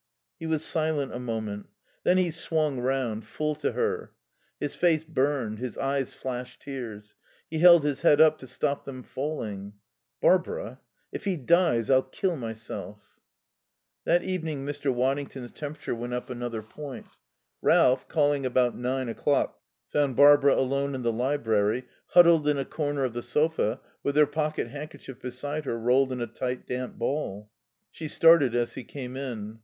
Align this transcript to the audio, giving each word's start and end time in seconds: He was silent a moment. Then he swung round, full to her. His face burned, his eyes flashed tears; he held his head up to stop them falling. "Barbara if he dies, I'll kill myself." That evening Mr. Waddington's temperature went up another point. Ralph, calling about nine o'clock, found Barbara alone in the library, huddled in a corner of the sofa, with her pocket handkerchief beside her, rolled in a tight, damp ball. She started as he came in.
He 0.39 0.47
was 0.47 0.65
silent 0.65 1.13
a 1.13 1.19
moment. 1.19 1.69
Then 2.03 2.17
he 2.17 2.31
swung 2.31 2.79
round, 2.79 3.23
full 3.23 3.53
to 3.57 3.73
her. 3.73 4.11
His 4.59 4.73
face 4.73 5.03
burned, 5.03 5.59
his 5.59 5.77
eyes 5.77 6.15
flashed 6.15 6.63
tears; 6.63 7.13
he 7.51 7.59
held 7.59 7.83
his 7.83 8.01
head 8.01 8.19
up 8.19 8.39
to 8.39 8.47
stop 8.47 8.83
them 8.83 9.03
falling. 9.03 9.73
"Barbara 10.19 10.79
if 11.11 11.25
he 11.25 11.37
dies, 11.37 11.91
I'll 11.91 12.01
kill 12.01 12.35
myself." 12.35 13.19
That 14.03 14.23
evening 14.23 14.65
Mr. 14.65 14.91
Waddington's 14.91 15.51
temperature 15.51 15.93
went 15.93 16.15
up 16.15 16.31
another 16.31 16.63
point. 16.63 17.05
Ralph, 17.61 18.07
calling 18.07 18.43
about 18.43 18.75
nine 18.75 19.07
o'clock, 19.07 19.61
found 19.89 20.15
Barbara 20.15 20.55
alone 20.55 20.95
in 20.95 21.03
the 21.03 21.13
library, 21.13 21.85
huddled 22.07 22.47
in 22.47 22.57
a 22.57 22.65
corner 22.65 23.03
of 23.03 23.13
the 23.13 23.21
sofa, 23.21 23.79
with 24.01 24.15
her 24.15 24.25
pocket 24.25 24.69
handkerchief 24.69 25.21
beside 25.21 25.65
her, 25.65 25.77
rolled 25.77 26.11
in 26.11 26.21
a 26.21 26.25
tight, 26.25 26.65
damp 26.65 26.97
ball. 26.97 27.51
She 27.91 28.07
started 28.07 28.55
as 28.55 28.73
he 28.73 28.83
came 28.83 29.15
in. 29.15 29.59